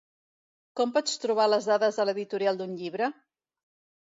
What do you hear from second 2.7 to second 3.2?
llibre?